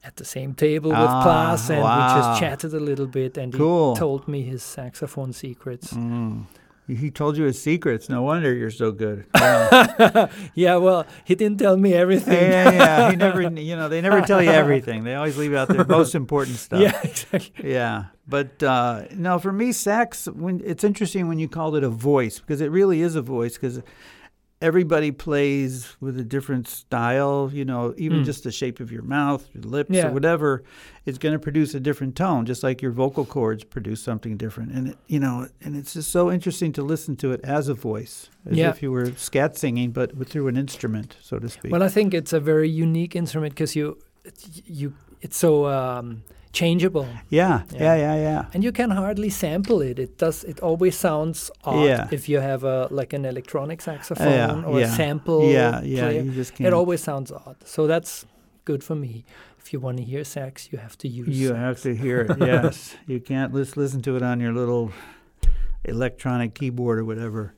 [0.04, 3.52] at the same table with Ah, Plas and we just chatted a little bit and
[3.54, 3.96] Cool.
[3.96, 5.94] he told me his saxophone secrets.
[5.94, 6.44] Mm.
[6.88, 8.10] He told you his secrets.
[8.10, 9.26] No wonder you're so good.
[9.36, 12.34] Yeah, Yeah, well, he didn't tell me everything.
[12.34, 13.10] yeah, yeah.
[13.12, 15.04] He never, you know, they never tell you everything.
[15.04, 16.82] They always leave out the most important stuff.
[16.82, 17.72] Yeah, exactly.
[17.72, 20.28] Yeah, but uh, no, for me, sax.
[20.28, 23.54] When it's interesting when you called it a voice because it really is a voice
[23.56, 23.82] because
[24.70, 27.52] everybody plays with a different style.
[27.54, 28.26] You know, even Mm.
[28.26, 30.08] just the shape of your mouth, your lips, Yeah.
[30.08, 30.64] or whatever,
[31.06, 32.46] is going to produce a different tone.
[32.46, 36.12] Just like your vocal cords produce something different, and it, you know, and it's just
[36.12, 38.70] so interesting to listen to it as a voice, as Yeah.
[38.72, 41.72] if you were scat singing, but through an instrument, so to speak.
[41.72, 46.24] Well, I think it's a very unique instrument because you, it's- you, it's so um,
[46.56, 47.08] changeable.
[47.30, 47.84] yeah, Yeah.
[47.84, 48.46] yeah, yeah, yeah.
[48.54, 50.00] And you can hardly sample it.
[50.00, 50.44] It does.
[50.44, 52.08] It always sounds odd Yeah.
[52.18, 54.94] if you have a like an electronic saxophone or yeah.
[54.94, 55.42] a sample.
[55.52, 56.02] Yeah, yeah.
[56.08, 56.22] player.
[56.24, 56.68] You just can't.
[56.68, 57.58] It always sounds odd.
[57.66, 58.26] So that's
[58.64, 59.24] good for me.
[59.60, 61.28] If you want to hear sax, you have to use.
[61.42, 61.60] You sax.
[61.60, 62.38] have to hear it.
[62.52, 64.92] Yes, you can't just listen to it on your little
[65.84, 67.54] electronic keyboard or whatever.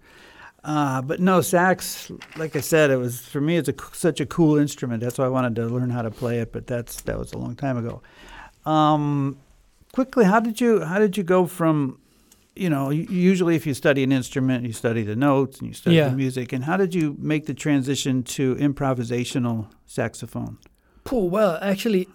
[0.64, 2.12] Uh, but no, sax.
[2.36, 3.58] Like I said, it was for me.
[3.58, 5.02] It's a such a cool instrument.
[5.04, 6.52] That's why I wanted to learn how to play it.
[6.52, 8.02] But that's that was a long time ago.
[8.68, 9.38] Um,
[9.94, 12.00] quickly, how did you how did you go from,
[12.56, 15.96] you know, usually if you study an instrument, you study the notes and you study
[15.96, 16.10] Yeah.
[16.10, 16.54] the music.
[16.54, 20.58] And how did you make the transition to improvisational saxophone?
[21.04, 22.08] Pooh, well, actually,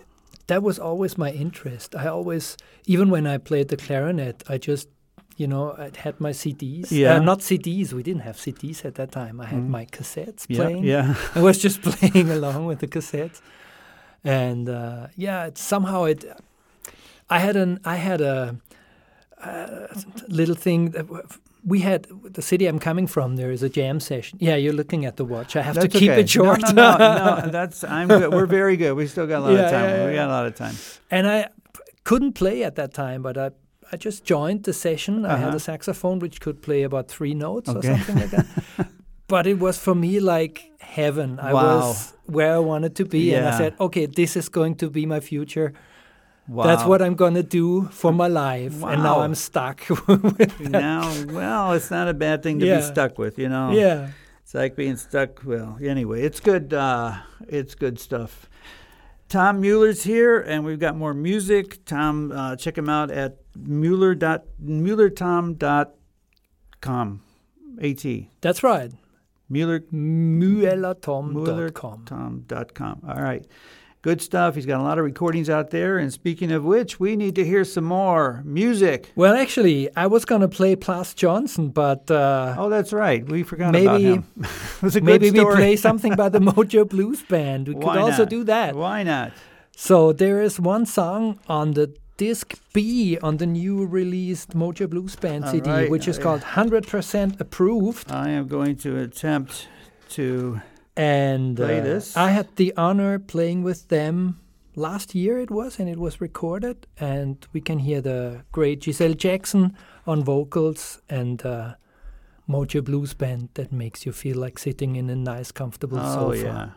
[0.49, 1.95] that was always my interest.
[1.97, 4.89] I always, even when I played the clarinet, I just,
[5.39, 6.91] you know, I had my CDs.
[6.91, 7.15] Yeah.
[7.17, 7.93] Uh, not CDs.
[7.95, 9.41] We didn't have CDs at that time.
[9.41, 9.69] I had Mm.
[9.69, 10.85] my cassettes Yeah, playing.
[10.85, 11.15] yeah.
[11.35, 13.41] I was just playing along with the cassettes,
[14.25, 16.25] and uh, yeah, it, somehow it.
[17.31, 18.57] I had an I had a,
[19.43, 19.87] uh
[20.29, 21.07] little thing that
[21.65, 23.37] we had the city I'm coming from.
[23.37, 24.39] There is a jam session.
[24.41, 25.57] Yeah, you're looking at the watch.
[25.57, 26.21] I have That's to keep okay.
[26.23, 26.61] it short.
[26.63, 28.33] No, no, no, no, That's I'm good.
[28.33, 28.95] We're very good.
[28.95, 29.91] We still got a lot Yeah, of time.
[29.91, 30.75] yeah, We got a lot of time.
[31.11, 31.49] and I
[32.05, 33.51] couldn't play at that time, but I
[33.93, 35.25] I just joined the session.
[35.25, 35.57] I had Uh-huh.
[35.57, 38.47] a saxophone which could play about three notes or something like that.
[39.33, 40.57] but it was for me like
[40.97, 41.39] heaven.
[41.41, 41.63] I Wow.
[41.79, 45.07] was where I wanted to be, and I said, okay, this is going to be
[45.07, 45.73] my future.
[46.49, 46.65] Wow.
[46.69, 48.75] That's what I'm gonna do for my life.
[48.85, 49.79] And now I'm stuck
[50.61, 51.01] now,
[51.39, 52.77] well, it's not a bad thing to Yeah.
[52.77, 53.73] be stuck with, you know.
[53.73, 54.11] Yeah.
[54.43, 55.31] It's like being stuck.
[55.51, 56.75] Well, anyway, it's good.
[56.75, 57.15] Uh,
[57.49, 58.33] it's good stuff.
[59.29, 61.67] Tom Mueller's here, and we've got more music.
[61.87, 65.89] Tom, uh, check him out at Mueller dot MuellerTom dot
[66.83, 67.23] com.
[67.81, 68.05] At
[68.43, 68.93] That's right.
[69.53, 71.35] Mueller MuellerTom.com.
[71.35, 73.03] MuellerTom.com.
[73.07, 73.47] All right.
[74.01, 74.57] Good stuff.
[74.57, 75.99] He's got a lot of recordings out there.
[75.99, 79.13] And speaking of which, we need to hear some more music.
[79.15, 83.25] Well, actually, I was gonna play Plas Johnson, but uh, Oh, that's right.
[83.25, 84.27] We forgot about maybe him.
[84.41, 87.69] it was a maybe good we play something by the Mojo Blues Band.
[87.69, 88.75] We Why could also do that.
[88.75, 89.33] Why not?
[89.77, 91.95] So there is one song on the
[92.27, 95.91] disc B on the new released Mojo Blues Band All CD, right.
[95.91, 98.13] which is called 100% Approved.
[98.13, 99.67] I am going to attempt
[100.11, 100.61] to.
[100.97, 102.17] And Play uh, this.
[102.17, 104.39] I had the honor playing with them
[104.77, 106.87] last year, it was, and it was recorded.
[107.01, 111.75] And we can hear the great Gisele Jackson on vocals and uh,
[112.49, 116.45] Mojo Blues Band that makes you feel like sitting in a nice, comfortable Oh, sofa.
[116.45, 116.69] yeah.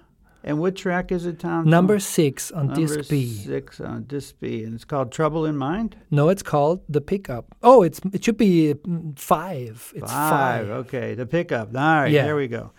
[0.48, 1.68] And what track is it, Tom?
[1.68, 3.26] Number six on Number disc B.
[3.34, 4.64] six on disc B.
[4.64, 5.96] And it's called Trouble in Mind?
[6.12, 7.56] No, it's called the pickup.
[7.64, 9.91] Oh, it's it should be mm, five.
[9.96, 10.68] It's five.
[10.68, 10.70] five.
[10.86, 11.70] Okay, the pickup.
[11.70, 12.26] All right, Yeah.
[12.26, 12.72] there we go.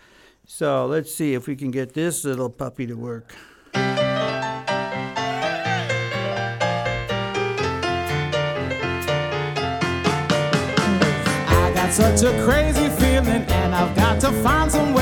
[0.45, 3.33] So let's see if we can get this little puppy to work.
[11.49, 14.96] I got such a crazy feeling, and I've got to find somewhere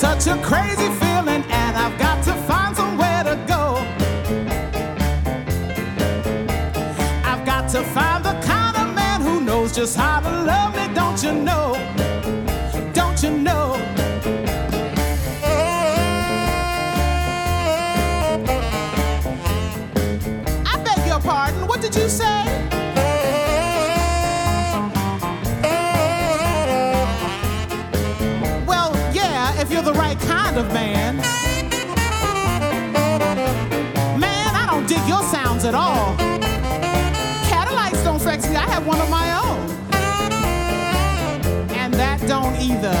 [0.00, 3.76] such a crazy feeling, and I've got to find somewhere to go.
[7.22, 10.88] I've got to find the kind of man who knows just how to love me,
[10.94, 11.74] don't you know?
[12.94, 13.74] Don't you know?
[20.64, 22.49] I beg your pardon, what did you say?
[30.60, 31.16] Of man.
[34.20, 36.14] Man, I don't dig your sounds at all.
[37.48, 39.60] Cadillacs don't vex me, I have one of my own.
[41.80, 42.98] And that don't either.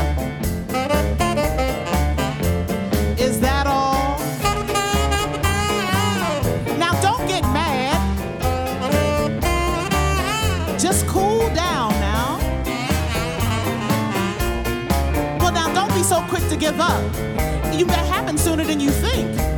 [3.22, 4.18] Is that all?
[6.78, 8.00] Now don't get mad.
[10.80, 12.38] Just cool down now.
[15.40, 17.29] Well, now don't be so quick to give up.
[18.40, 19.49] Sooner than you think.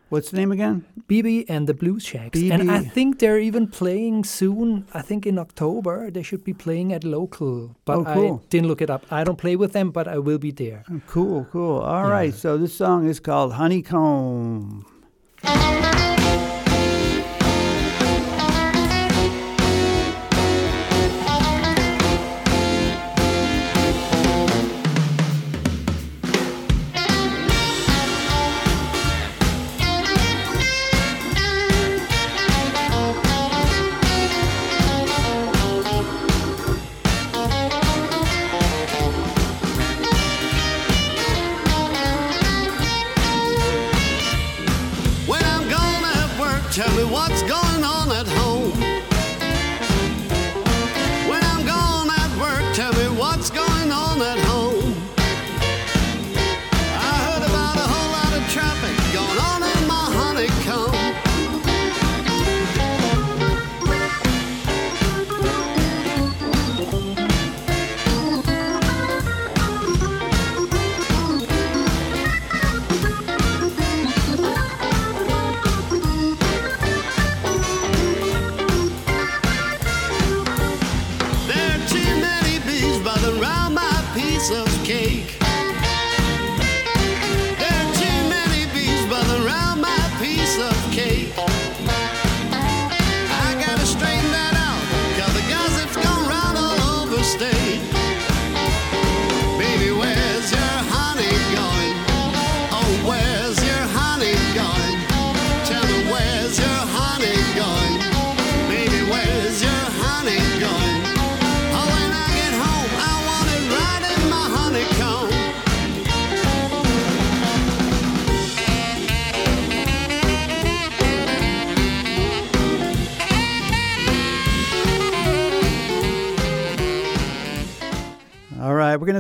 [0.09, 0.85] What's the name again?
[1.09, 2.39] BB and the Blues Shacks.
[2.41, 4.87] And I think they're even playing soon.
[4.95, 7.75] I think in October they should be playing at local.
[7.85, 8.43] But Oh, cool.
[8.45, 9.05] I didn't look it up.
[9.11, 10.85] I don't play with them, but I will be there.
[10.91, 11.79] Oh, Cool, cool.
[11.81, 14.87] All right, so this song is called Honeycomb.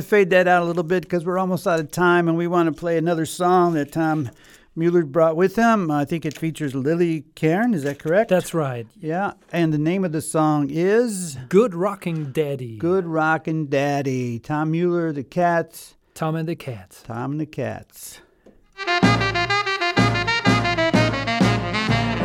[0.06, 2.72] Fade that out a little bit because we're almost out of time and we want
[2.72, 4.30] to play another song that Tom
[4.76, 5.90] Mueller brought with him.
[5.90, 8.30] I think it features Lily Cairn, is that correct?
[8.30, 8.86] That's right.
[9.00, 12.78] Yeah, and the name of the song is Good Rocking Daddy.
[12.78, 14.38] Good Rocking Daddy.
[14.38, 17.02] Tom Mueller, The Cats, Tom and the Cats.
[17.02, 18.20] Tom and the Cats.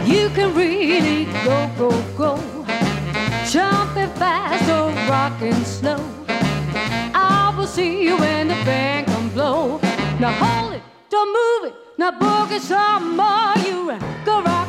[0.06, 2.38] You can really go, go, go.
[3.50, 6.21] Jumping fast or rocking slow.
[7.72, 9.80] See you when the band can blow.
[10.20, 11.76] Now hold it, don't move it.
[11.98, 13.56] Now book boogie some more.
[13.66, 14.61] You go rockin'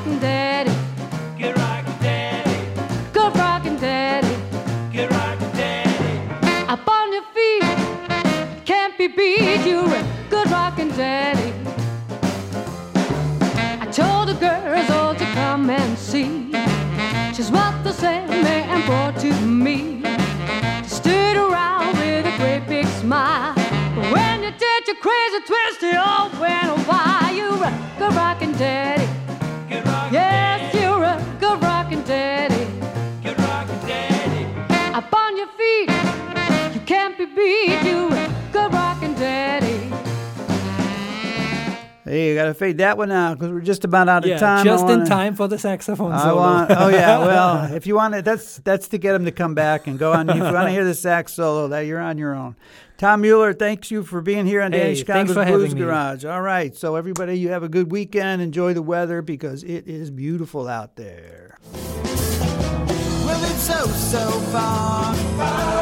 [42.72, 44.30] Hey, you got to fade that one uh, out because we're just about out of
[44.30, 44.64] Yeah, time.
[44.64, 46.36] Just in wanna- time for the saxophone I solo.
[46.36, 46.70] want.
[46.70, 47.18] Oh yeah.
[47.26, 50.12] Well, if you want it, that's that's to get him to come back and go
[50.12, 50.28] on.
[50.28, 52.56] If you want to hear the sax solo, that you're on your own.
[52.98, 55.80] Tom Mueller, thanks you for being here on Hey, Danny Chicago's for Blues having me.
[55.86, 56.24] Garage.
[56.24, 56.74] All right.
[56.76, 58.40] So everybody, you have a good weekend.
[58.42, 61.58] Enjoy the weather because it is beautiful out there.
[61.72, 65.14] Well, it's so, so far.
[65.14, 65.81] Far